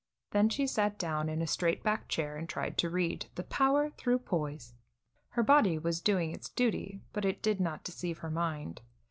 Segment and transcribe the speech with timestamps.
[0.31, 3.91] Then she sat down in a straight back chair and tried to read "The Power
[3.91, 4.73] Through Poise."
[5.29, 8.81] Her body was doing its duty, but it did not deceive her mind.